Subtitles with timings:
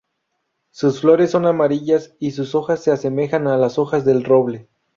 [0.71, 4.67] Sus flores son amarillas y sus hojas se asemejan a las hojas del roble.